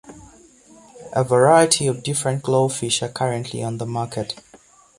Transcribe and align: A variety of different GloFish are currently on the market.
A 1.13 1.23
variety 1.23 1.85
of 1.85 2.01
different 2.01 2.41
GloFish 2.41 3.03
are 3.03 3.11
currently 3.11 3.61
on 3.61 3.77
the 3.77 3.85
market. 3.85 4.41